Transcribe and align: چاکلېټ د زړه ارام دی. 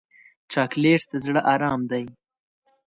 چاکلېټ 0.51 1.01
د 1.11 1.13
زړه 1.25 1.41
ارام 1.53 1.81
دی. 1.91 2.05